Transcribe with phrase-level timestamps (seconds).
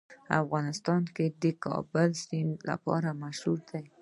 [0.41, 3.83] افغانستان د د کابل سیند لپاره مشهور دی.